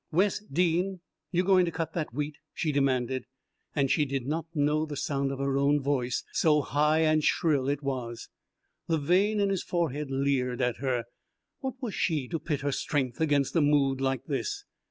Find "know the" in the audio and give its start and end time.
4.55-4.95